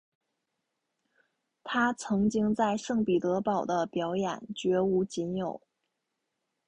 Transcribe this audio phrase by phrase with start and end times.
[1.63, 5.61] 她曾经在圣彼得堡的表演绝无仅有。